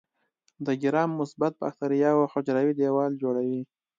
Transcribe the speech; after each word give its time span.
د 0.65 0.67
ګرام 0.83 1.09
مثبت 1.19 1.53
باکتریاوو 1.61 2.29
حجروي 2.33 2.73
دیوال 2.79 3.11
جوړوي. 3.21 3.61